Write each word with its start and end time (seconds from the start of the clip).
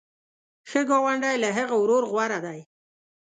ښه 0.69 0.81
ګاونډی 0.89 1.35
له 1.43 1.49
هغه 1.57 1.75
ورور 1.81 2.03
غوره 2.11 2.39
دی. 2.45 2.59